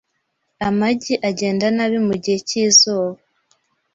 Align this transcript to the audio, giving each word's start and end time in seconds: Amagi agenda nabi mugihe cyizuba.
Amagi 0.67 1.13
agenda 1.29 1.65
nabi 1.75 1.97
mugihe 2.07 2.37
cyizuba. 2.47 3.17